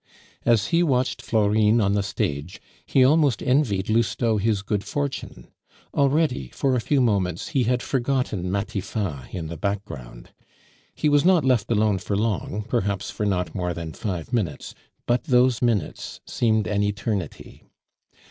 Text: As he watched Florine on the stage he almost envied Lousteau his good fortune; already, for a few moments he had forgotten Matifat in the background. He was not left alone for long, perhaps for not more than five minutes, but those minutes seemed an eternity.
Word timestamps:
As 0.47 0.69
he 0.73 0.81
watched 0.81 1.21
Florine 1.21 1.79
on 1.79 1.93
the 1.93 2.01
stage 2.01 2.59
he 2.87 3.03
almost 3.05 3.43
envied 3.43 3.87
Lousteau 3.87 4.37
his 4.37 4.63
good 4.63 4.83
fortune; 4.83 5.45
already, 5.93 6.49
for 6.55 6.73
a 6.73 6.81
few 6.81 6.99
moments 7.01 7.49
he 7.49 7.65
had 7.65 7.83
forgotten 7.83 8.49
Matifat 8.49 9.31
in 9.31 9.45
the 9.45 9.57
background. 9.57 10.31
He 10.95 11.07
was 11.07 11.23
not 11.23 11.45
left 11.45 11.69
alone 11.71 11.99
for 11.99 12.17
long, 12.17 12.65
perhaps 12.67 13.11
for 13.11 13.27
not 13.27 13.53
more 13.53 13.75
than 13.75 13.93
five 13.93 14.33
minutes, 14.33 14.73
but 15.05 15.25
those 15.25 15.61
minutes 15.61 16.19
seemed 16.25 16.65
an 16.65 16.81
eternity. 16.81 17.61